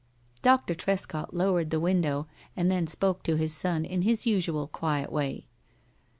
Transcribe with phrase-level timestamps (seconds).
[0.41, 5.11] Doctor Trescott lowered the window, and then spoke to his son in his usual quiet
[5.11, 5.45] way.